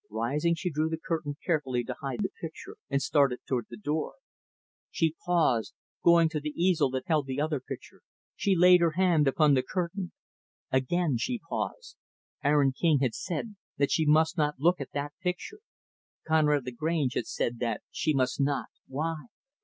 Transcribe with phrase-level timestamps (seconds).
[0.09, 4.15] Rising, she drew the curtain carefully to hide the picture, and started toward the door.
[4.89, 5.75] She paused.
[6.03, 8.01] Going to the easel that held the other picture,
[8.35, 10.11] she laid her hand upon the curtain.
[10.71, 11.97] Again, she paused.
[12.43, 15.59] Aaron King had said that she must not look at that picture
[16.27, 19.25] Conrad Lagrange had said that she must not why?